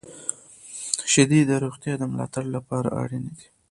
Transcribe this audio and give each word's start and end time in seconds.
•شیدې 1.11 1.41
د 1.45 1.51
روغتیا 1.63 1.93
د 1.99 2.03
ملاتړ 2.11 2.45
لپاره 2.55 2.89
اړینې 3.01 3.31
دي. 3.37 3.47